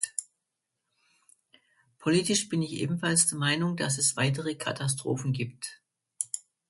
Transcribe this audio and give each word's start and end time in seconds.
Politisch 1.99 2.49
bin 2.49 2.63
ich 2.63 2.73
ebenfalls 2.73 3.27
der 3.27 3.37
Meinung, 3.37 3.77
dass 3.77 3.99
es 3.99 4.17
weitere 4.17 4.55
Katastrophen 4.55 5.31
gibt. 5.31 5.79